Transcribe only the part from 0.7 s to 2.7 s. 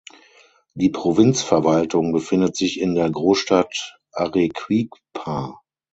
Die Provinzverwaltung befindet